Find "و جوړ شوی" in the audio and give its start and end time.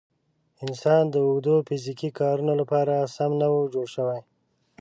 3.51-4.19